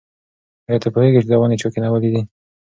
ایا 0.67 0.81
ته 0.83 0.87
پوهېږې 0.93 1.19
چې 1.23 1.29
دا 1.29 1.37
ونې 1.37 1.57
چا 1.61 1.67
کینولي 1.73 2.09
دي؟ 2.13 2.21